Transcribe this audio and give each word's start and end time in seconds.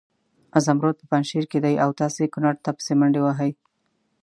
زمرود 0.65 0.95
په 0.99 1.05
پنجشیر 1.11 1.45
کې 1.51 1.59
دي 1.65 1.75
او 1.83 1.89
تاسې 2.01 2.23
کنړ 2.33 2.55
ته 2.63 2.69
پسې 2.77 2.93
منډې 2.99 3.21
وهئ. 3.23 3.51